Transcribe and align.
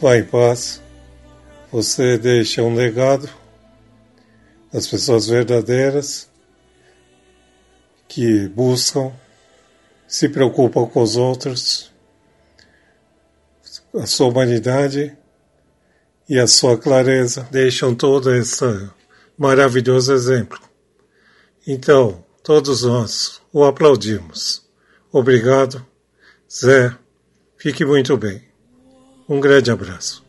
vá 0.00 0.16
em 0.16 0.24
paz. 0.24 0.80
Você 1.72 2.16
deixa 2.16 2.62
um 2.62 2.74
legado 2.74 3.28
das 4.72 4.86
pessoas 4.86 5.26
verdadeiras 5.26 6.30
que 8.06 8.48
buscam, 8.48 9.12
se 10.06 10.28
preocupam 10.28 10.86
com 10.86 11.02
os 11.02 11.16
outros, 11.16 11.92
a 13.94 14.06
sua 14.06 14.28
humanidade 14.28 15.16
e 16.28 16.38
a 16.38 16.46
sua 16.46 16.78
clareza 16.78 17.46
deixam 17.50 17.94
todo 17.94 18.34
esse 18.34 18.64
maravilhoso 19.36 20.12
exemplo. 20.12 20.60
Então, 21.66 22.24
todos 22.42 22.82
nós 22.82 23.42
o 23.52 23.64
aplaudimos. 23.64 24.66
Obrigado, 25.12 25.84
Zé. 26.50 26.96
Fique 27.58 27.84
muito 27.84 28.16
bem. 28.16 28.47
Um 29.28 29.40
grande 29.40 29.70
abraço. 29.70 30.24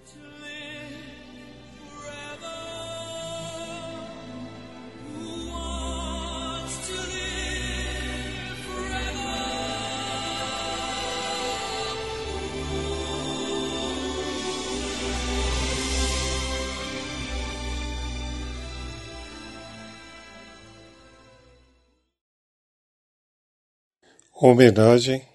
Homenagem 24.34 25.26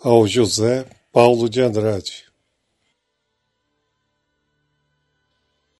ao 0.00 0.24
José 0.26 0.86
Paulo 1.12 1.48
de 1.48 1.60
Andrade 1.60 2.29